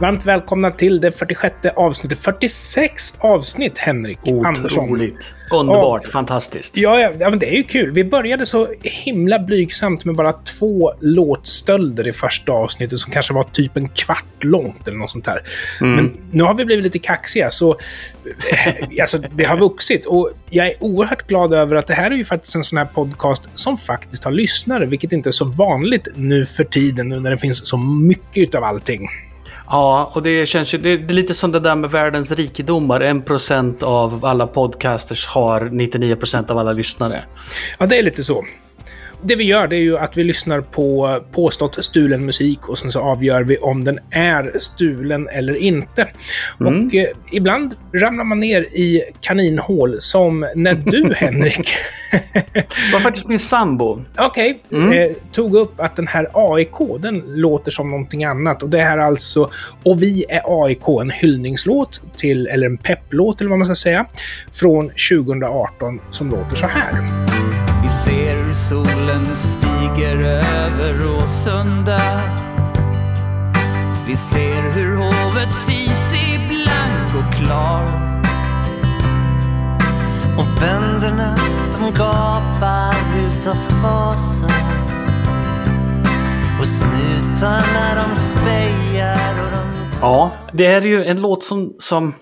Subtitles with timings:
[0.00, 2.18] Varmt välkomna till det 46 avsnittet.
[2.18, 4.84] 46 avsnitt, Henrik Andersson.
[4.84, 5.34] Otroligt.
[5.50, 6.04] Underbart.
[6.04, 6.76] Fantastiskt.
[6.76, 7.92] Ja, ja, ja, men det är ju kul.
[7.92, 13.44] Vi började så himla blygsamt med bara två låtstölder i första avsnittet som kanske var
[13.44, 15.42] typ en kvart långt eller något sånt där.
[15.80, 17.70] Men nu har vi blivit lite kaxiga, så
[18.50, 20.06] eh, alltså, det har vuxit.
[20.06, 22.86] Och jag är oerhört glad över att det här är ju faktiskt en sån här
[22.86, 27.30] podcast som faktiskt har lyssnare, vilket inte är så vanligt nu för tiden, nu när
[27.30, 29.08] det finns så mycket utav allting.
[29.70, 30.78] Ja, och det känns ju...
[30.78, 33.00] Det är lite som det där med världens rikedomar.
[33.00, 37.24] 1% av alla podcasters har 99% av alla lyssnare.
[37.78, 38.44] Ja, det är lite så.
[39.22, 42.92] Det vi gör det är ju att vi lyssnar på påstått stulen musik och sen
[42.92, 46.08] så avgör vi om den är stulen eller inte.
[46.58, 51.68] Och eh, ibland ramlar man ner i kaninhål som när du, Henrik,
[52.54, 54.02] Det var faktiskt min sambo.
[54.18, 58.62] okej, eh, tog upp att den här AIK, den låter som någonting annat.
[58.62, 59.50] Och det här är alltså
[59.84, 64.06] Och vi är AIK, en hyllningslåt till, eller en pepplåt eller vad man ska säga,
[64.52, 67.57] från 2018 som låter så här.
[68.68, 72.00] Solen stiger över Råsunda.
[74.06, 77.82] Vi ser hur hovet Sisi blank och klar.
[80.38, 81.36] Och bönderna
[81.72, 84.52] de gapar utav fasa
[86.60, 91.74] Och snutarna de spejar och de Ja, det är ju en låt som...
[91.78, 92.14] som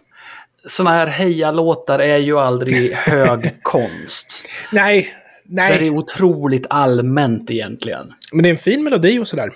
[0.67, 4.45] såna här heja-låtar är ju aldrig hög konst.
[4.73, 5.15] Nej,
[5.49, 8.13] Det är nej, otroligt allmänt egentligen.
[8.33, 9.51] men det är en fin melodi och sådär.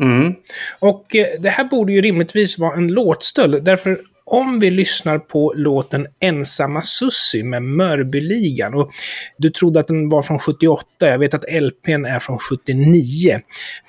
[0.00, 0.34] Mm.
[0.80, 5.52] Och eh, det här borde ju rimligtvis vara en låtstöld, därför om vi lyssnar på
[5.56, 8.90] låten Ensamma Sussi med Mörbyligan, och
[9.38, 13.40] du trodde att den var från 78, jag vet att LPn är från 79.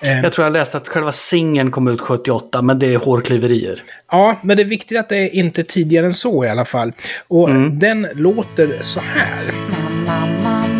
[0.01, 3.83] Eh, Jag tror jag läste att själva singeln kom ut 78, men det är hårklyverier.
[4.11, 6.93] ja, men det är viktigt att det är inte tidigare än så i alla fall.
[7.27, 9.43] Och den låter så här.
[10.07, 10.74] Mamma,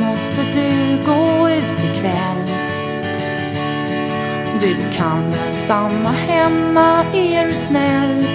[4.96, 8.26] kan väl stanna hemma, är du snäll?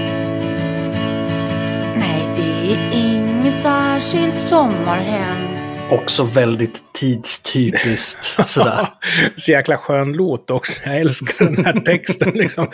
[1.97, 5.81] Nej, det är inget särskilt som har hänt.
[5.91, 8.89] Också väldigt tidstypiskt sådär.
[9.37, 10.81] Så jäkla skön låt också.
[10.85, 12.33] Jag älskar den här texten.
[12.35, 12.67] Liksom.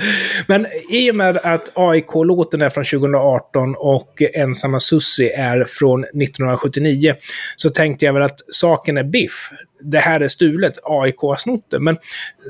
[0.47, 7.15] Men i och med att AIK-låten är från 2018 och Ensamma Sussi är från 1979
[7.57, 9.51] så tänkte jag väl att saken är biff.
[9.81, 11.81] Det här är stulet, AIK har snott det.
[11.81, 11.99] Men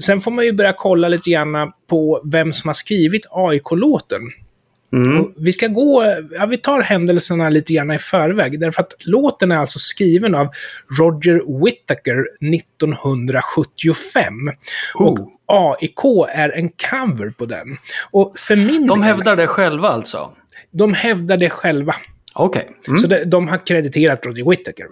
[0.03, 4.23] sen får man ju börja kolla lite grann på vem som har skrivit AIK-låten.
[5.21, 9.53] Och Vi ska gå, ja, vi tar händelserna lite grann i förväg, därför att låten
[9.53, 10.49] är alltså skriven av
[10.99, 14.35] Roger Whittaker 1975.
[14.95, 15.29] Och Oh.
[15.49, 17.79] AIK är en cover på den.
[18.11, 20.33] Och för min De hävdar det själva alltså?
[20.71, 21.95] de hävdar det själva.
[22.35, 22.69] Okej.
[22.89, 22.99] Mm.
[22.99, 24.87] Så det, de har krediterat Roger Whittaker.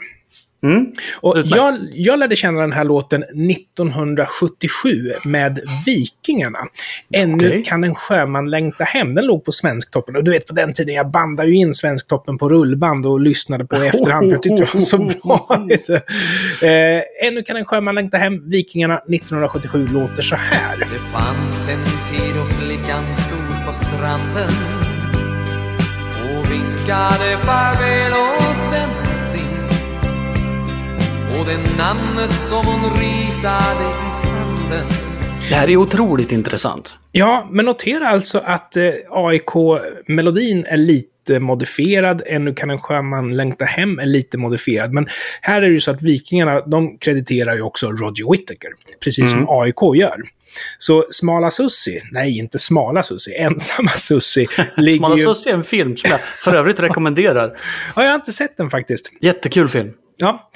[0.65, 0.87] Mm.
[1.21, 6.59] Och jag, jag lärde känna den här låten 1977 med Vikingarna.
[7.15, 7.65] Ännu Okej.
[7.65, 9.15] kan en sjöman längta hem.
[9.15, 10.17] Den låg på Svensktoppen.
[10.17, 13.65] Och du vet på den tiden, jag bandade ju in Svensktoppen på rullband och lyssnade
[13.65, 15.65] på i efterhand för jag tyckte det var så bra.
[15.69, 15.95] vet du.
[16.69, 18.51] Eh, Ännu kan en sjöman längta hem.
[18.51, 20.77] Vikingarna 1977 låter så här.
[20.79, 20.85] Det
[21.19, 24.51] fanns en tid då flickan stod på stranden
[26.25, 29.04] och vinkade farväl åt vännen
[31.41, 34.87] och det namnet som hon ritade i sanden
[35.49, 36.99] Det här är otroligt intressant.
[37.13, 42.23] Ja, men notera alltså att eh, AIK-melodin är lite modifierad.
[42.27, 44.93] Ännu kan en sjöman längta hem är lite modifierad.
[44.93, 45.09] Men
[45.41, 48.71] här är det ju så att Vikingarna, de krediterar ju också Roger Whittaker.
[49.01, 50.23] Precis som AIK gör.
[50.79, 54.47] Så Smala Sussi, nej inte Smala Sussi, Ensamma Sussi,
[54.77, 55.25] ligger Smala ju...
[55.25, 57.61] Sussi är en film som jag för övrigt rekommenderar.
[57.97, 59.13] Ja, jag har inte sett den faktiskt.
[59.21, 59.93] Jättekul film.
[60.17, 60.51] Ja,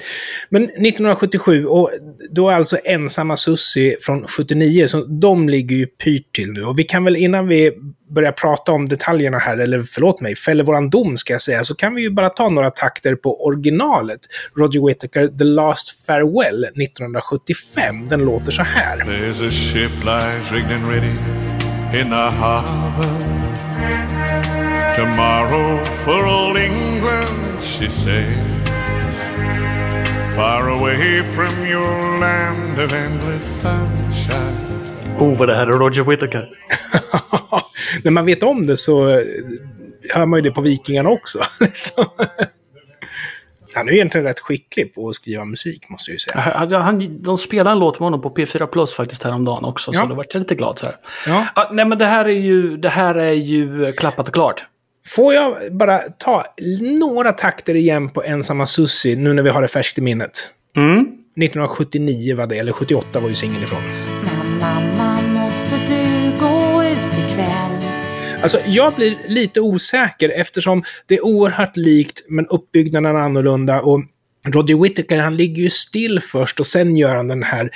[0.49, 1.91] men 1977, och
[2.29, 6.63] då är alltså ensamma Sussi från 79, så de ligger ju pyrt till nu.
[6.63, 7.71] Och vi kan väl innan vi
[8.09, 11.75] börjar prata om detaljerna här, eller förlåt mig, fäller våran dom ska jag säga, så
[11.75, 14.19] kan vi ju bara ta några takter på originalet.
[14.57, 18.07] Roger Whittaker, The Last Farewell, 1975.
[18.09, 18.97] Den låter så här.
[18.97, 21.13] There's a ship lies rigged and ready
[22.01, 23.39] in the harbor.
[24.95, 28.48] Tomorrow for old England, she sails.
[30.39, 35.19] Far away from your land of endless sunshine.
[35.19, 36.49] Oh, vad det här är Roger Whittaker.
[38.03, 39.21] När man vet om det så eh,
[40.13, 41.39] hör man ju det på Vikingarna också.
[41.59, 42.05] liksom.
[43.75, 46.39] Han är ju egentligen rätt skicklig på att skriva musik, måste jag ju säga.
[46.39, 50.01] Han, han, de spelade en låt med honom på P4 Plus faktiskt häromdagen också, Ja.
[50.01, 50.95] så då vart jag lite glad så här.
[51.27, 51.45] Ja.
[51.55, 54.65] Ah, nej men det här är ju, det här är ju klappat och klart.
[55.05, 56.45] Får jag bara ta
[56.99, 60.53] några takter igen på Ensamma Sussi, nu när vi har det färskt i minnet?
[60.75, 60.99] Mm.
[60.99, 63.81] 1979 var det, eller 78 var ju singeln ifrån.
[64.59, 67.69] Mamma, måste du gå ut ikväll?
[68.41, 73.81] Alltså, jag blir lite osäker eftersom det är oerhört likt, men uppbyggnaden är annorlunda.
[73.81, 74.01] Och
[74.47, 77.69] Roger Whittaker, han ligger ju still först och sen gör han den här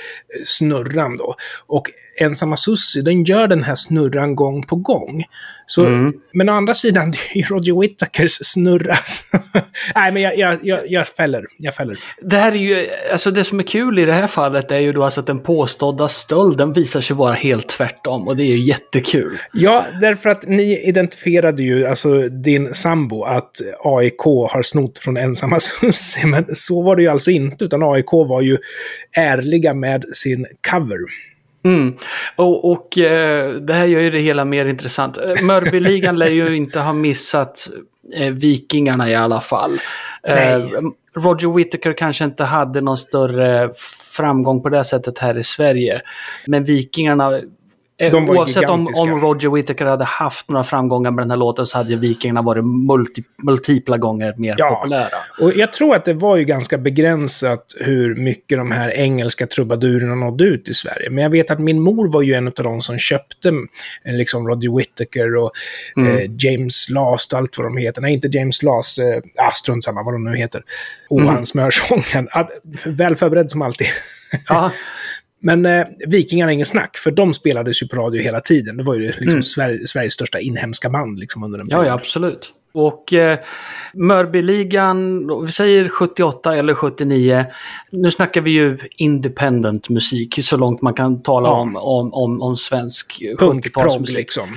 [0.46, 1.36] snurran då.
[1.68, 5.24] Och Ensamma Sussi, den gör den här snurran gång på gång.
[5.66, 8.96] Så, Men å andra sidan, det är ju Roger Whittakers snurra.
[9.96, 11.46] Nej, men jag, jag, jag, jag fäller.
[11.58, 12.00] Jag fäller.
[12.22, 14.94] Det här är ju, alltså det som är kul i det här fallet är ju
[14.94, 18.60] då alltså att den påstådda stölden visar sig vara helt tvärtom och det är ju
[18.60, 19.38] jättekul.
[19.54, 23.52] Ja, därför att ni identifierade ju, alltså din sambo, att
[23.84, 26.26] AIK har snott från ensamma Sussi.
[26.26, 28.58] Men så var det ju alltså inte, utan AIK var ju
[29.18, 31.00] ärliga med sin cover.
[31.64, 31.98] Mm.
[32.36, 35.18] Och, och eh, det här gör ju det hela mer intressant.
[35.18, 37.70] Eh, Mörbyligan lär ju inte ha missat
[38.16, 39.80] eh, Vikingarna i alla fall.
[40.28, 40.60] Eh,
[41.16, 43.74] Roger Whittaker kanske inte hade någon större
[44.18, 46.02] framgång på det sättet här i Sverige.
[46.48, 47.40] Men Vikingarna,
[47.98, 51.38] De var ju oavsett om, om Roger Whittaker hade haft några framgångar med den här
[51.38, 54.76] låten så hade ju Vikingarna varit multi, multipla gånger mer Ja.
[54.76, 55.08] populära.
[55.42, 60.16] Och jag tror att det var ju ganska begränsat hur mycket de här engelska trubadurerna
[60.16, 61.10] nådde ut i Sverige.
[61.10, 63.50] Men jag vet att min mor var ju en av de som köpte
[64.06, 65.52] eh, liksom Roger Whittaker och
[66.08, 68.02] eh, James Last och allt vad de heter.
[68.02, 69.00] Nej, inte James Last.
[69.00, 69.06] Eh,
[69.48, 70.62] ah, strunt samma vad de nu heter.
[71.10, 72.28] Och han smörsången.
[72.32, 72.48] Ah,
[72.86, 73.88] väl förberedd som alltid.
[74.48, 74.72] Ja.
[75.46, 78.78] Men eh, Vikingarna är ingen snack, för de spelades ju på radio hela tiden.
[78.78, 82.54] Det var ju liksom Sver- Sveriges största inhemska band liksom, under en Ja, ja, absolut.
[82.74, 83.40] Och eh,
[83.94, 87.46] Mörbyligan, vi säger 78 eller 79.
[87.92, 91.54] Nu snackar vi ju independent musik, så långt man kan tala Ja.
[91.54, 94.14] om, om, om, om svensk Punkprogg 70-talsmusik.
[94.16, 94.50] liksom.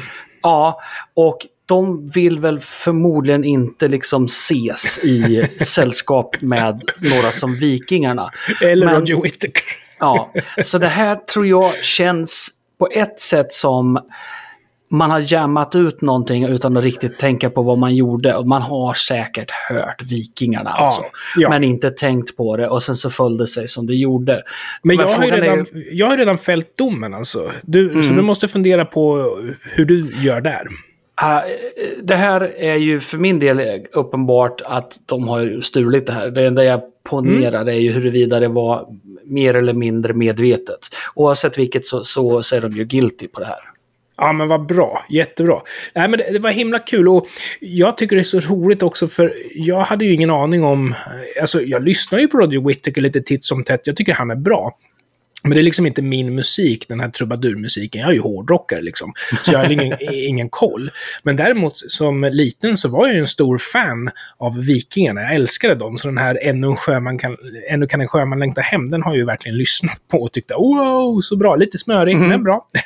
[0.43, 0.81] Ja,
[1.15, 8.31] och de vill väl förmodligen inte liksom ses i sällskap med några som Vikingarna.
[8.63, 9.65] Eller Men- Roger Whittaker.
[10.01, 10.33] Ja,
[10.63, 12.49] så det här tror jag känns
[12.79, 13.99] på ett sätt som
[14.91, 18.45] man har jammat ut någonting utan att riktigt tänka på vad man gjorde.
[18.45, 21.03] Man har säkert hört Vikingarna Ja, alltså.
[21.37, 21.49] ja.
[21.49, 24.43] Men inte tänkt på det och sen så föll det sig som det gjorde.
[24.83, 27.51] Men jag har, frågan är redan, jag har redan fällt domen alltså.
[27.63, 29.17] Du, Så du måste fundera på
[29.75, 30.67] hur du gör där.
[31.19, 31.43] Ah,
[32.03, 36.31] det här är ju för min del uppenbart att de har stulit det här.
[36.31, 38.87] Det enda jag ponerar är ju huruvida det var
[39.25, 40.79] mer eller mindre medvetet.
[41.15, 43.59] Oavsett vilket så, så, så är de ju guilty på det här.
[44.17, 45.05] Ja, men vad bra.
[45.09, 45.63] Jättebra.
[45.95, 47.27] Nej, men det, det var himla kul och
[47.61, 50.95] jag tycker det är så roligt också för jag hade ju ingen aning om...
[51.41, 53.87] Alltså, jag lyssnar ju på Roger Whittaker lite titt som tätt.
[53.87, 54.73] Jag tycker han är bra.
[55.49, 58.01] Men det är liksom inte min musik, den här trubadurmusiken.
[58.01, 59.13] Jag är ju hårdrockare liksom.
[59.43, 60.91] Så jag har ingen, ingen koll.
[61.23, 65.23] Men däremot som liten så var jag ju en stor fan av Vikingarna.
[65.23, 65.97] Jag älskade dem.
[65.97, 67.37] Så den här Ännu, en sjöman kan,
[67.71, 70.55] Ännu kan en sjöman längta hem, den har jag ju verkligen lyssnat på och tyckte
[70.55, 71.57] wow, så bra.
[71.57, 72.67] Lite smörig, men bra.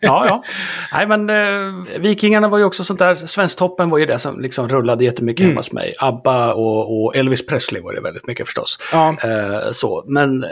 [0.00, 0.44] Ja, ja.
[0.92, 3.14] Nej, men eh, Vikingarna var ju också sånt där.
[3.14, 5.94] Svensktoppen var ju det som liksom rullade jättemycket hemma hos mig.
[5.98, 8.78] ABBA och, och Elvis Presley var det väldigt mycket förstås.
[8.92, 9.16] Ja.
[9.22, 10.04] Eh, så.
[10.06, 10.50] Men eh,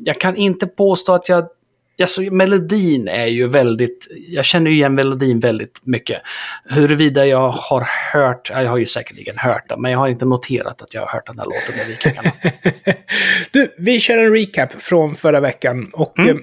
[0.00, 1.48] jag kan inte påstå att jag...
[2.02, 4.06] Alltså, melodin är ju väldigt...
[4.28, 6.22] Jag känner ju igen melodin väldigt mycket.
[6.64, 8.50] Huruvida jag har hört...
[8.50, 11.26] Jag har ju säkerligen hört den, men jag har inte noterat att jag har hört
[11.26, 12.32] den här låten med Vikingarna.
[13.52, 15.90] Du, vi kör en recap från förra veckan.
[15.92, 16.36] Och Mm.
[16.36, 16.42] eh,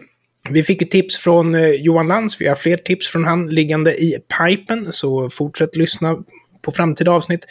[0.49, 2.41] vi fick ju tips från eh, Johan Lantz.
[2.41, 4.91] Vi har fler tips från han liggande i pipen.
[4.91, 6.17] Så fortsätt lyssna
[6.61, 7.45] på framtida avsnitt.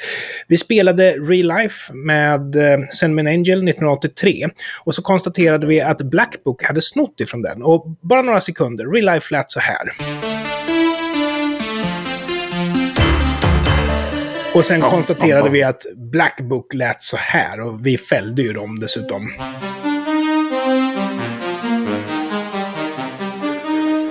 [0.48, 4.48] Vi spelade Real Life med eh, Send Me An Angel 1983.
[4.84, 7.62] Och så konstaterade vi att Black Book hade snott ifrån den.
[7.62, 8.86] Och bara några sekunder.
[8.86, 9.88] Real Life lät så här.
[14.54, 18.78] Och sen konstaterade vi att Black Book lät så här och vi fällde ju dem
[18.80, 19.30] dessutom.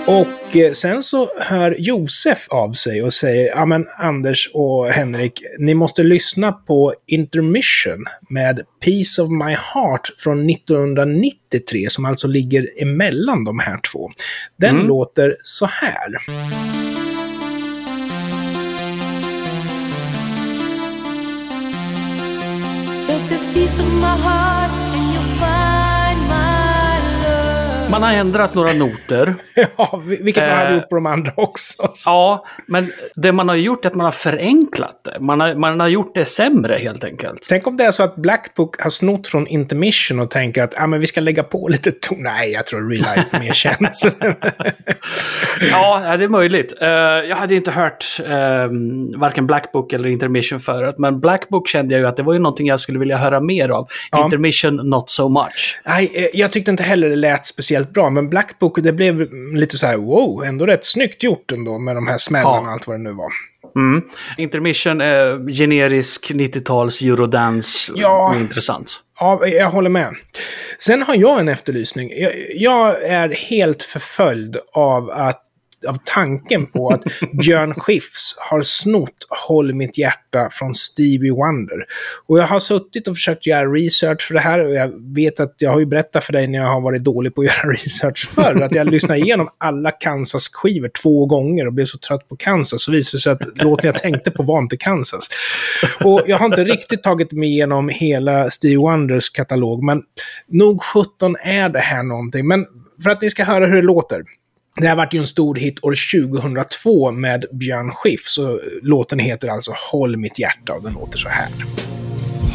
[0.08, 5.44] Och eh, sen så hör Josef av sig och säger, ja men Anders och Henrik,
[5.60, 12.82] ni måste lyssna på Intermission med Piece of My Heart från 1993, som alltså ligger
[12.82, 14.12] emellan de här två.
[14.58, 16.12] Den låter så här.
[23.08, 24.57] Take this piece of my heart
[28.00, 29.36] man har ändrat några noter.
[29.78, 30.74] Ja, vilket man hade Eh.
[30.76, 31.94] gjort på de andra också.
[32.06, 35.20] Ja, men det man har gjort är att man har förenklat det.
[35.20, 37.46] Man har, man har gjort det sämre helt enkelt.
[37.50, 40.82] Tänk om det är så att Black Book har snott från Intermission och tänker att
[40.82, 42.18] ah, men vi ska lägga på lite ton.
[42.24, 43.90] Nej, jag tror Real Life mer känt.
[45.72, 46.74] Ja, det är möjligt.
[46.82, 46.90] Eh,
[47.30, 48.28] jag hade inte hört uh,
[49.20, 52.34] varken Black Book eller Intermission förut, men Black Book kände jag ju att det var
[52.34, 53.88] ju någonting jag skulle vilja höra mer av.
[54.12, 54.24] Ja.
[54.24, 55.82] Intermission, not so much.
[55.86, 59.34] Nej, eh, jag tyckte inte heller det lät speciellt bra, men Black Book, det blev
[59.56, 62.62] lite så här, wow, ändå rätt snyggt gjort ändå med de här smällarna Ja.
[62.62, 63.32] och allt vad det nu var.
[63.76, 64.02] Mm.
[64.38, 68.36] Intermission, uh, generisk 90-tals eurodance, Ja.
[68.40, 68.92] intressant.
[69.20, 70.16] Ja, jag håller med.
[70.80, 72.12] Sen har jag en efterlysning.
[72.18, 75.44] Jag, jag är helt förföljd av att
[75.88, 81.86] av tanken på att Björn Skifs har snott Håll mitt hjärta från Stevie Wonder.
[82.26, 85.56] Och jag har suttit och försökt göra research för det här och jag vet att
[85.58, 88.30] jag har ju berättat för dig när jag har varit dålig på att göra research
[88.30, 92.84] förr, att jag lyssnade igenom alla Kansas-skivor två gånger och blev så trött på Kansas
[92.84, 95.30] så visade det sig att låten jag tänkte på var inte Kansas.
[96.04, 100.04] Och jag har inte riktigt tagit mig igenom hela Stevie Wonders katalog, men
[100.48, 102.48] nog 17 är det här någonting.
[102.48, 102.66] Men
[103.04, 104.24] för att ni ska höra hur det låter.
[104.78, 105.96] Det här vart ju en stor hit år
[106.30, 108.34] 2002 med Björn Skifs.
[108.34, 111.50] Så låten heter alltså Håll mitt hjärta och den låter så här.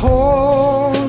[0.01, 1.02] Håll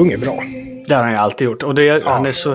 [0.00, 0.42] Sjunger bra.
[0.88, 1.62] Det har han ju alltid gjort.
[1.62, 2.52] Och det, han är så,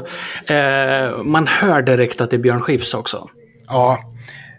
[0.54, 3.30] eh, man hör direkt att det är Björn Skifs också.
[3.68, 4.00] Ja.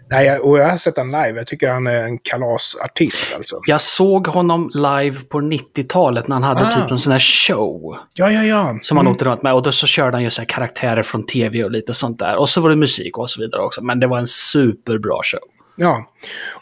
[0.09, 1.33] Nej, och jag har sett han live.
[1.35, 3.59] Jag tycker han är en kalasartist alltså.
[3.67, 6.71] Jag såg honom live på 90-talet när han hade Ah.
[6.81, 7.97] typ en sån här show.
[8.13, 8.77] Ja, ja, ja.
[8.81, 9.53] Som han åkte runt med.
[9.53, 12.35] Och då så körde han ju så karaktärer från tv och lite sånt där.
[12.37, 13.83] Och så var det musik och så vidare också.
[13.83, 15.39] Men det var en superbra show.
[15.75, 16.03] Ja.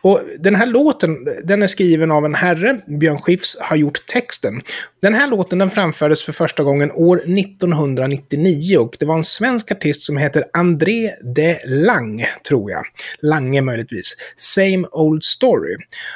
[0.01, 2.79] Och den här låten, den är skriven av en herre.
[2.99, 4.61] Björn Skifs har gjort texten.
[5.01, 9.71] Den här låten den framfördes för första gången år 1999 och det var en svensk
[9.71, 12.85] artist som heter André de Lang, tror jag.
[13.19, 14.15] Lange möjligtvis.
[14.35, 15.75] Same Old Story.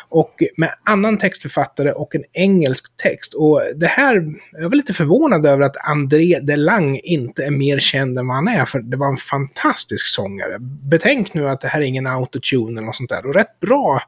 [0.10, 3.34] Och med annan textförfattare och en engelsk text.
[3.34, 7.80] Och det här, jag var lite förvånad över att André de Lang inte är mer
[7.80, 10.58] känd än vad han är, för det var en fantastisk sångare.
[10.60, 13.29] Betänk nu att det här är ingen autotune eller något sånt där.
[13.30, 14.02] Och rätt bra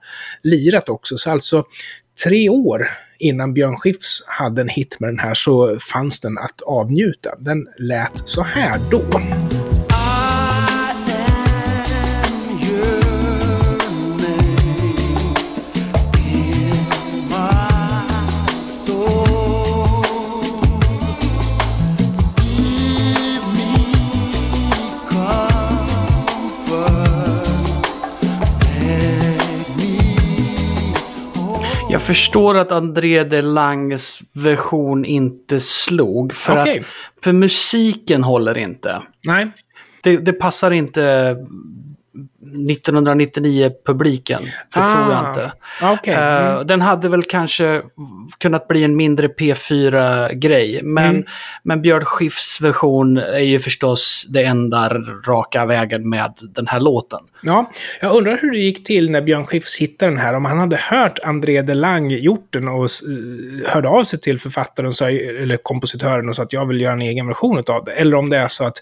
[0.43, 1.63] lirat också, så alltså
[2.23, 6.61] tre år innan Björn Skifs hade en hit med den här så fanns den att
[6.61, 7.35] avnjuta.
[7.39, 9.01] Den lät så här då.
[32.01, 36.33] Jag förstår att André de Langes version inte slog.
[36.33, 36.79] För Okej.
[36.79, 39.01] att för musiken håller inte.
[39.27, 39.51] Nej,
[40.03, 41.35] Det, det passar inte
[42.53, 44.43] 1999-publiken.
[44.73, 45.51] Det Ah, tror jag inte.
[45.81, 46.13] okej.
[46.13, 46.67] Eh, Mm.
[46.67, 47.81] Den hade väl kanske
[48.37, 50.79] kunnat bli en mindre P4-grej.
[50.83, 51.23] Men, Mm.
[51.63, 54.89] men Björn Skifs version är ju förstås det enda
[55.27, 57.19] raka vägen med den här låten.
[57.43, 60.33] Ja, jag undrar hur det gick till när Björn Skifs hittade den här.
[60.33, 62.89] Om han hade hört André de Lang gjort den och uh,
[63.67, 67.01] hörde av sig till författaren så, eller kompositören och sa att jag vill göra en
[67.01, 67.91] egen version av det.
[67.91, 68.77] Eller om det är så att,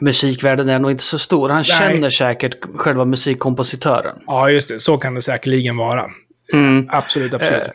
[0.00, 1.48] Musikvärlden är nog inte så stor.
[1.48, 1.64] Han Nej.
[1.64, 4.16] känner säkert själva musikkompositören.
[4.26, 6.06] ja just det, så kan det säkerligen vara.
[6.52, 6.88] Mm.
[6.90, 7.62] Absolut, absolut.
[7.62, 7.68] Eh.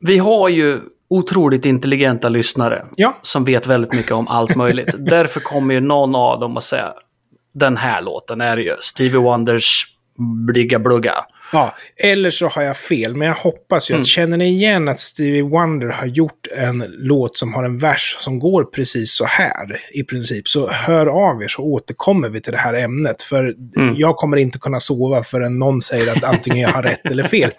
[0.00, 3.18] Vi har ju otroligt intelligenta lyssnare Ja.
[3.22, 4.94] som vet väldigt mycket om allt möjligt.
[4.98, 6.92] Därför kommer ju någon av dem att säga
[7.54, 9.86] den här låten är ju Stevie Wonders
[10.46, 11.14] Bligga Blugga.
[11.52, 14.00] Ja, eller så har jag fel, men jag hoppas ju Mm.
[14.00, 18.16] att känner ni igen att Stevie Wonder har gjort en låt som har en vers
[18.20, 22.52] som går precis så här i princip, så hör av er så återkommer vi till
[22.52, 23.22] det här ämnet.
[23.22, 23.94] För Mm.
[23.98, 27.50] jag kommer inte kunna sova förrän någon säger att antingen jag har rätt eller fel.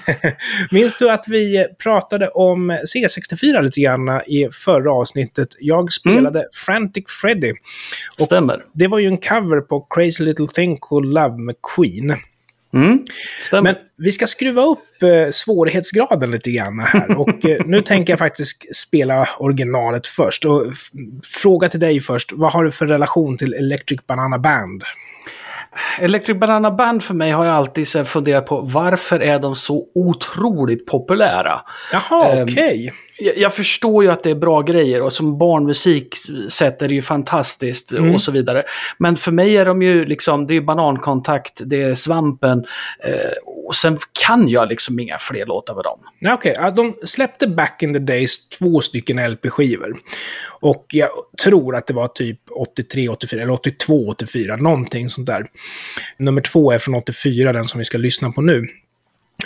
[0.70, 5.48] Minns du att vi pratade om C64 lite grann i förra avsnittet?
[5.60, 7.52] Jag spelade Frantic Freddy.
[8.20, 8.62] Stämmer.
[8.74, 12.16] det var ju en cover på Crazy Little Thing Called Love med Queen.
[12.74, 13.04] Mm.
[13.52, 17.18] Men vi ska skruva upp eh, svårighetsgraden lite grann här.
[17.18, 20.44] Och eh, nu tänker jag faktiskt spela originalet först.
[20.44, 20.62] Och
[21.42, 22.32] fråga till dig först.
[22.32, 24.84] Vad har du för relation till Electric Banana Band?
[26.00, 29.86] Electric Banana Band för mig har jag alltid så funderat på varför är de så
[29.94, 31.60] otroligt populära?
[31.92, 32.84] Jaha, Ehm, okej.
[32.84, 32.94] Jag,
[33.36, 36.14] jag förstår ju att det är bra grejer och som barnmusik
[36.48, 38.14] sett är det ju fantastiskt Mm.
[38.14, 38.64] och så vidare.
[38.98, 42.64] Men för mig är de ju liksom, det är banankontakt, det är svampen
[43.04, 43.14] eh,
[43.66, 46.00] och sen kan jag liksom inga fler låtar med dem.
[46.34, 49.96] Okej, ja, de släppte back in the days två stycken LP-skivor.
[50.60, 51.08] Och jag
[51.44, 55.46] tror att det var typ 83, 84, eller 82, 84, någonting sånt där.
[56.16, 58.66] Nummer två är från 84, den som vi ska lyssna på nu.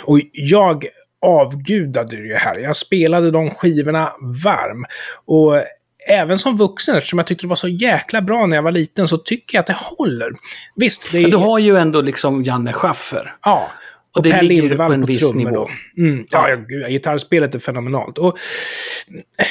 [0.03, 0.85] Och jag
[1.25, 2.57] avgudade det här.
[2.57, 4.13] Jag spelade de skivorna
[4.43, 4.85] varm.
[5.25, 5.63] Och
[6.09, 9.07] även som vuxen, eftersom jag tyckte det var så jäkla bra när jag var liten,
[9.07, 10.31] så tycker jag att det håller.
[10.75, 11.21] Visst, det är...
[11.21, 13.35] Men du har ju ändå liksom Janne Schaffer.
[13.43, 13.71] Ja.
[14.15, 15.69] Och det Per ligger Lindvall på en på viss trummor nivå.
[15.95, 16.01] då.
[16.03, 18.17] Mm, ja, ja, gud, gitarrspelet är fenomenalt.
[18.17, 18.37] Och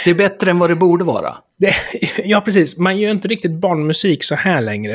[0.05, 1.37] Det är bättre än vad det borde vara.
[1.59, 1.73] det,
[2.25, 2.79] ja, precis.
[2.79, 4.95] Man gör inte riktigt barnmusik så här längre.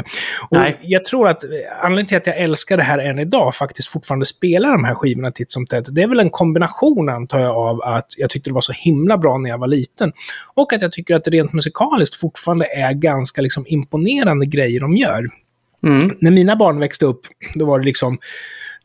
[0.49, 0.77] Och Nej.
[0.81, 1.49] Jag tror att eh,
[1.81, 5.31] anledningen till att jag älskar det här än idag, faktiskt fortfarande spelar de här skivorna
[5.31, 8.53] titt som tätt, det är väl en kombination, antar jag, av att jag tyckte det
[8.53, 10.11] var så himla bra när jag var liten.
[10.53, 14.97] Och att jag tycker att det rent musikaliskt fortfarande är ganska liksom, imponerande grejer de
[14.97, 15.29] gör.
[15.83, 16.11] Mm.
[16.19, 17.21] När mina barn växte upp,
[17.55, 18.17] då var det liksom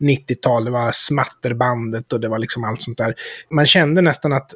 [0.00, 3.14] 90-tal, det var smatterbandet och det var liksom allt sånt där.
[3.50, 4.50] Man kände nästan att,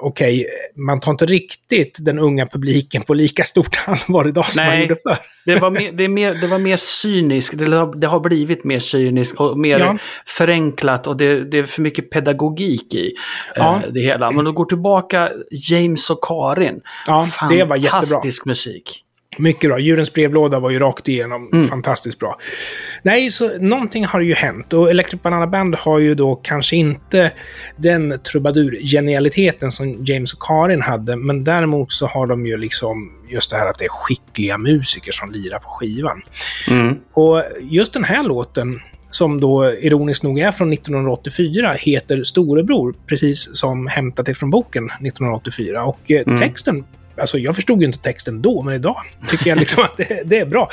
[0.00, 4.72] okej, man tar inte riktigt den unga publiken på lika stort allvar idag som man
[4.74, 4.82] Nej.
[4.82, 5.16] gjorde förr.
[5.46, 8.64] Det var mer, det är mer, det var mer cyniskt, det har, det har blivit
[8.64, 9.98] mer cyniskt och mer Ja.
[10.26, 13.12] förenklat och det, det är för mycket pedagogik i
[13.54, 13.82] Ja.
[13.86, 14.30] eh, det hela.
[14.30, 16.80] Men då går tillbaka James och Karin.
[17.06, 17.90] Ja, det var jättebra.
[18.00, 19.04] Fantastisk musik.
[19.40, 19.78] Mycket bra.
[19.78, 21.66] Djurens brevlåda var ju rakt igenom Mm.
[21.66, 22.38] fantastiskt bra.
[23.02, 24.72] Nej, så någonting har ju hänt.
[24.72, 27.32] Och Electric Banana Band har ju då kanske inte
[27.76, 31.16] den trubadur-genialiteten som James och Karin hade.
[31.16, 35.12] Men däremot så har de ju liksom just det här att det är skickliga musiker
[35.12, 36.22] som lirar på skivan.
[36.70, 36.94] Mm.
[37.12, 38.80] Och just den här låten,
[39.10, 45.84] som då ironiskt nog är från 1984, heter Storebror, precis som hämtat ifrån boken 1984.
[45.84, 46.84] Och eh, texten,
[47.20, 48.96] alltså jag förstod ju inte texten då, men idag
[49.28, 50.68] tycker jag liksom att det, det är bra.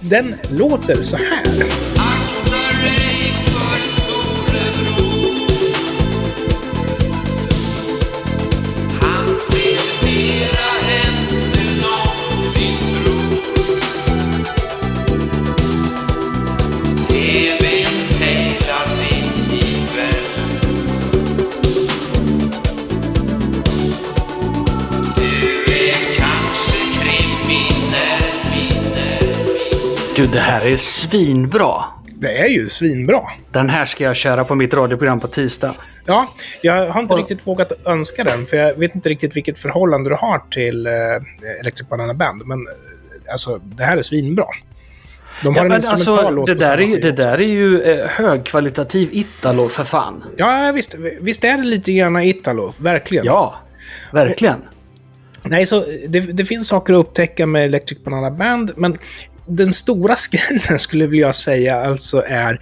[0.00, 1.97] Den låter så här.
[30.18, 31.84] Gud, det här är svinbra.
[32.14, 33.20] Det är ju svinbra.
[33.52, 35.74] Den här ska jag köra på mitt radioprogram på tisdag.
[36.04, 39.58] Ja, jag har inte Och- riktigt vågat önska den, för jag vet inte riktigt vilket
[39.58, 40.92] förhållande du har till eh,
[41.60, 44.44] Electric Banana Band, men eh, alltså, det här är svinbra.
[45.42, 47.82] De har Ja, en men instrumental alltså, låt det, där är, det där är ju
[47.82, 50.24] eh, högkvalitativ Italo för fan.
[50.36, 53.24] Ja, visst, visst är det lite grann Italo, verkligen.
[53.24, 53.54] Ja,
[54.12, 54.62] verkligen.
[55.44, 58.98] Nej, så det, det finns saker att upptäcka med Electric Banana Band, men
[59.48, 62.60] den stora skrällen skulle jag vilja säga alltså är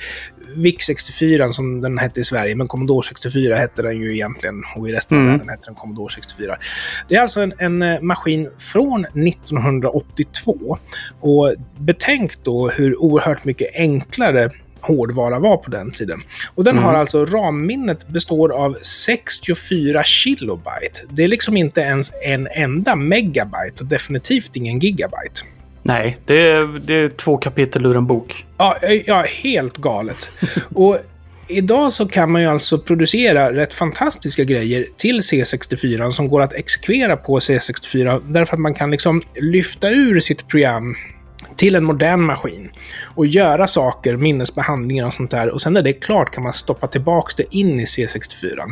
[0.57, 4.89] VIC 64 som den hette i Sverige, men Commodore 64 hette den ju egentligen och
[4.89, 5.33] i resten av Mm.
[5.33, 6.57] världen hette den Commodore 64.
[7.09, 10.79] Det är alltså en, en eh, maskin från 1982
[11.21, 16.23] och betänk då hur oerhört mycket enklare hårdvara var på den tiden.
[16.55, 21.01] Och den har alltså ramminnet består av 64 kilobyte.
[21.11, 25.43] Det är liksom inte ens en enda megabyte och definitivt ingen gigabyte.
[25.87, 28.45] Nej, det är, det är två kapitel ur en bok.
[28.57, 30.31] Ja, eh, ja helt galet.
[30.75, 30.99] och
[31.49, 36.53] idag så kan man ju alltså producera rätt fantastiska grejer till C64 som går att
[36.53, 40.97] exekvera på C64 därför att man kan liksom lyfta ur sitt program
[41.57, 42.71] till en modern maskin
[43.05, 45.49] och göra saker, minnesbehandlingar och sånt där.
[45.49, 48.63] Och sen när det är klart kan man stoppa tillbaks det in i C64.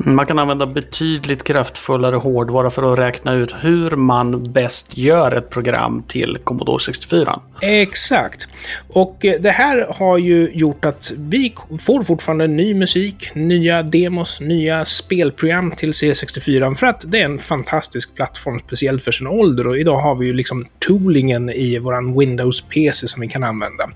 [0.00, 5.50] Man kan använda betydligt kraftfullare hårdvara för att räkna ut hur man bäst gör ett
[5.50, 7.40] program till Commodore 64.
[7.60, 8.48] Exakt.
[8.88, 14.40] Och eh, det här har ju gjort att vi får fortfarande ny musik, nya demos,
[14.40, 19.66] nya spelprogram till C64 för att det är en fantastisk plattform, speciellt för sin ålder.
[19.66, 23.90] Och idag har vi ju liksom toolingen i våran Windows-PC som vi kan använda.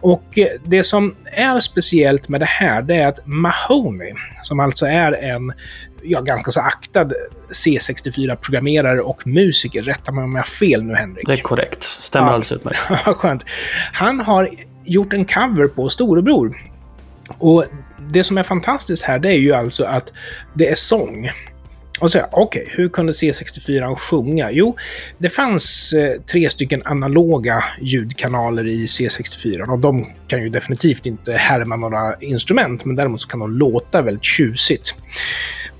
[0.00, 4.86] Och eh, det som är speciellt med det här, det är att Mahoney, som alltså
[4.86, 5.52] är en
[6.02, 7.08] ja, ganska så aktad
[7.50, 11.26] C64-programmerare och musiker, rätta mig om jag har fel nu Henrik.
[11.26, 11.82] Det är korrekt.
[11.84, 12.32] Stämmer Ja.
[12.32, 12.78] alldeles utmärkt.
[13.16, 13.44] Skönt.
[13.92, 14.50] Han har
[14.84, 16.56] gjort en cover på Storebror.
[17.38, 17.64] Och
[18.10, 20.12] det som är fantastiskt här, det är ju alltså att
[20.54, 21.30] det är sång.
[22.00, 24.50] Och så, okej, hur kunde C64 sjunga?
[24.50, 24.76] Jo,
[25.18, 31.32] det fanns eh, tre stycken analoga ljudkanaler i C64 och de kan ju definitivt inte
[31.32, 34.94] härma några instrument, men däremot så kan de låta väldigt tjusigt.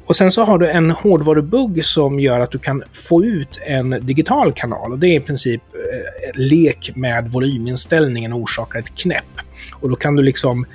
[0.07, 4.07] Och sen så har du en hårdvarubugg som gör att du kan få ut en
[4.07, 4.93] digital kanal.
[4.93, 9.25] Och det är i princip eh, lek med volyminställningen och orsakar ett knäpp.
[9.73, 10.67] Och då kan du liksom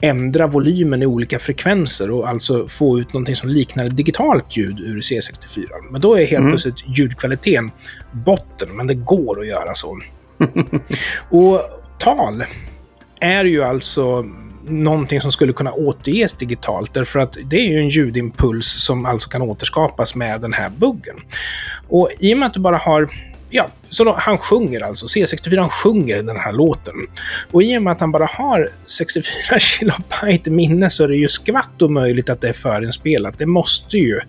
[0.00, 5.00] ändra volymen i olika frekvenser och alltså få ut någonting som liknar digitalt ljud ur
[5.00, 5.68] C64.
[5.90, 6.50] Men då är helt Mm.
[6.50, 7.70] plötsligt ljudkvaliteten
[8.12, 9.98] botten, men det går att göra så.
[11.30, 11.60] och
[11.98, 12.44] tal
[13.20, 14.24] är ju alltså
[14.68, 19.28] någonting som skulle kunna återges digitalt, därför att det är ju en ljudimpuls som alltså
[19.28, 21.16] kan återskapas med den här buggen.
[21.88, 23.08] Och i och med att du bara har
[23.50, 25.06] Ja, så då, han sjunger alltså.
[25.06, 26.94] C64 sjunger den här låten.
[27.52, 31.28] Och i och med att han bara har 64 kilobyte minne så är det ju
[31.28, 33.38] skvatt omöjligt att det är förinspelat.
[33.38, 34.20] Det måste ju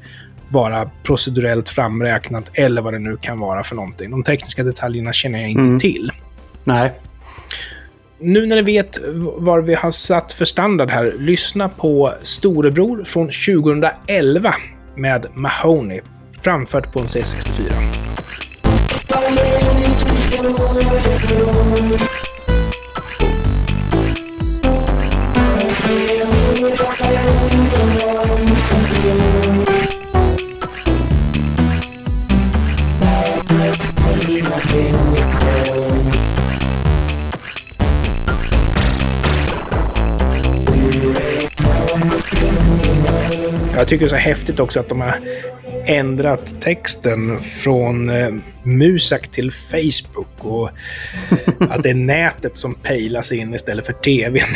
[0.49, 4.12] vara procedurellt framräknat eller vad det nu kan vara för någonting.
[4.12, 5.79] De tekniska detaljerna känner jag inte Mm.
[5.79, 6.12] till.
[6.63, 6.91] Nej.
[8.19, 8.97] Nu när ni vet
[9.38, 14.53] vad vi har satt för standard här, lyssna på Storebror från 2011
[14.95, 16.01] med Mahoney,
[16.41, 18.11] framfört på en C64.
[43.82, 45.15] Jag tycker det är så häftigt också att de har
[45.86, 48.30] ändrat texten från eh,
[48.63, 50.69] Musak till Facebook och
[51.69, 54.56] att det är nätet som pejlas in istället för tvn.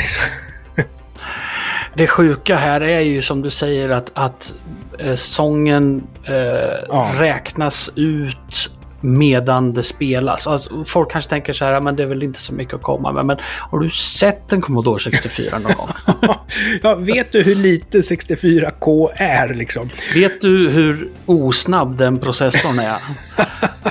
[1.97, 4.53] Det sjuka här är ju som du säger att, att
[4.99, 8.71] eh, sången eh, räknas ut
[9.05, 10.47] medan det spelas.
[10.47, 13.11] Alltså, folk kanske tänker så här, men det är väl inte så mycket att komma
[13.11, 13.25] med.
[13.25, 15.89] Men har du sett en Commodore 64 någon gång?
[16.81, 19.89] ja, vet du hur lite 64K är liksom?
[20.13, 22.97] Vet du hur osnabb den processorn är?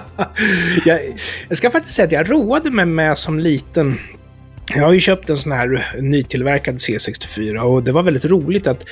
[0.85, 1.00] jag,
[1.48, 3.98] jag ska faktiskt säga att jag roade mig med som liten
[4.74, 8.85] jag har ju köpt en sån här nytillverkad C64 och det var väldigt roligt att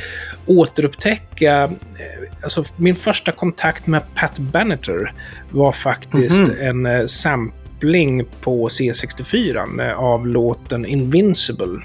[0.47, 1.63] återupptäcka...
[1.65, 5.15] eh, Alltså min första kontakt med Pat Benatar
[5.51, 6.57] var faktiskt Mhm.
[6.61, 7.05] en eh,
[7.83, 11.81] sampling på C64 eh, av låten Invincible.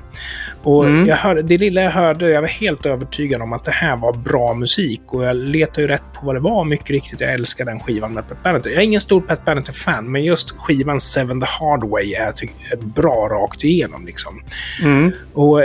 [0.63, 1.07] Och Mm.
[1.07, 4.13] jag hörde, det lilla jag hörde, jag var helt övertygad om att det här var
[4.13, 5.01] bra musik.
[5.07, 6.63] Och jag letade ju rätt på vad det var.
[6.65, 8.69] Mycket riktigt, jag älskar den skivan med Pat Benatar.
[8.69, 12.33] Jag är ingen stor Pat Benatar-fan, men just skivan Seven the Hard Way är,
[12.71, 14.05] är bra rakt igenom.
[14.05, 14.41] Liksom.
[14.83, 15.11] Mm.
[15.33, 15.59] Och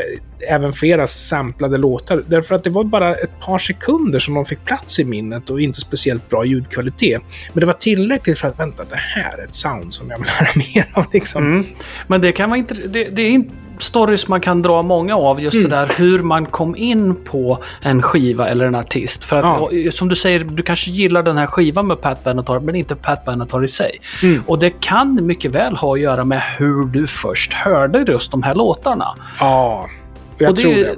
[0.48, 2.22] även flera samplade låtar.
[2.26, 5.60] Därför att det var bara ett par sekunder som de fick plats i minnet och
[5.60, 7.22] inte speciellt bra ljudkvalitet.
[7.52, 10.28] Men det var tillräckligt för att vänta, det här är ett sound som jag vill
[10.38, 11.06] höra mer av.
[11.12, 11.46] Liksom.
[11.46, 11.64] Mm.
[12.06, 12.74] Men det kan vara inte...
[12.74, 15.40] Det, det är inte stories man kan dra många av.
[15.40, 15.70] Just Mm.
[15.70, 19.24] det där hur man kom in på en skiva eller en artist.
[19.24, 19.92] För att Ja.
[19.92, 23.24] som du säger, du kanske gillar den här skivan med Pat Benatar, men inte Pat
[23.24, 23.98] Benatar i sig.
[24.22, 24.42] Mm.
[24.46, 28.42] Och det kan mycket väl ha att göra med hur du först hörde just de
[28.42, 29.14] här låtarna.
[29.40, 29.88] Ja,
[30.38, 30.96] jag Och det är tror det.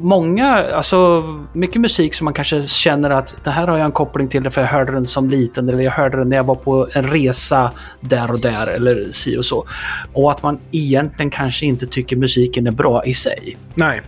[0.00, 4.28] Många, alltså mycket musik som man kanske känner att det här har jag en koppling
[4.28, 6.54] till det för jag hörde den som liten eller jag hörde den när jag var
[6.54, 9.66] på en resa där och där eller si och så.
[10.12, 13.56] Och att man egentligen kanske inte tycker musiken är bra i sig.
[13.74, 14.00] Nej.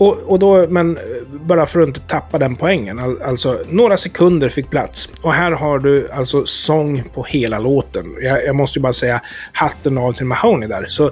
[0.00, 1.02] Och, och då, men eh,
[1.40, 2.98] bara för att inte tappa den poängen.
[2.98, 5.08] All, alltså, några sekunder fick plats.
[5.22, 8.14] Och här har du alltså sång på hela låten.
[8.22, 9.20] Jag, jag måste ju bara säga
[9.52, 10.84] hatten av till Mahoney där.
[10.88, 11.10] Så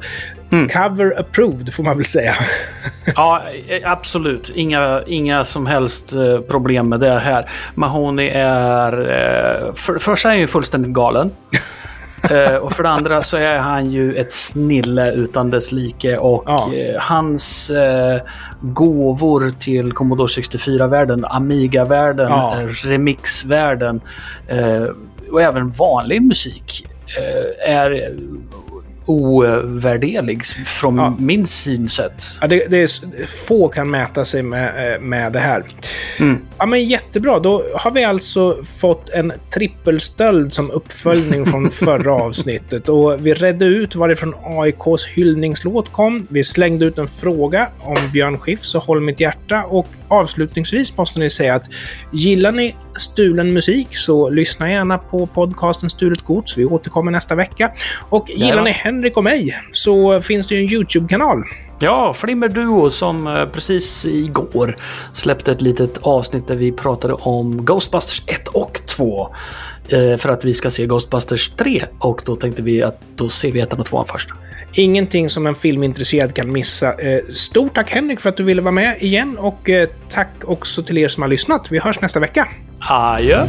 [0.51, 2.35] cover approved får man väl säga.
[3.17, 4.53] Ja, eh, absolut.
[4.55, 7.51] Inga, inga som helst eh, problem med det här.
[7.75, 8.93] Mahoney är...
[9.01, 11.31] eh, För det första är han ju fullständigt galen.
[12.31, 16.17] Eh, och för det andra så är han ju ett snille utan dess like.
[16.17, 16.75] Och Ja.
[16.75, 18.21] eh, hans eh,
[18.61, 22.61] gåvor till Commodore 64-världen, Amiga-världen, Ja.
[22.61, 24.01] eh, remix-världen
[25.33, 26.87] och även vanlig musik
[27.67, 28.13] är
[29.09, 31.17] ovärderlig från Ja.
[31.19, 32.25] min synsätt.
[32.41, 35.65] Ja, det, det är, få kan mäta sig med, eh, med det här.
[36.19, 36.39] Mm.
[36.59, 37.39] Ja, men jättebra.
[37.39, 42.89] Då har vi alltså fått en trippelstöld som uppföljning från förra avsnittet.
[42.89, 46.27] Och vi redde ut varifrån AIKs hyllningslåt kom.
[46.31, 49.65] Vi slängde ut en fråga om Björn Skifs och Håll mitt hjärta.
[49.65, 51.67] Och avslutningsvis måste ni säga att
[52.13, 56.59] gillar ni stulen musik så lyssna gärna på podcasten Stulet Gods.
[56.59, 57.73] Vi återkommer nästa vecka.
[58.09, 61.39] Och gillar ni Henrik och mig så finns det ju en YouTube-kanal.
[61.81, 64.77] Ja, Flimmer Duo som eh, precis igår
[65.13, 69.29] släppte ett litet avsnitt där vi pratade om Ghostbusters 1 och 2.
[69.89, 73.53] eh, För att vi ska se Ghostbusters 3 och då tänkte vi att då ser
[73.53, 74.29] vi ettan och tvåan först.
[74.73, 76.93] Ingenting som en filmintresserad kan missa.
[76.93, 79.71] Eh, Stort tack Henrik för att du ville vara med igen och
[80.09, 81.73] tack också till er som har lyssnat.
[81.73, 82.49] Vi hörs nästa vecka.
[82.81, 83.47] Aia.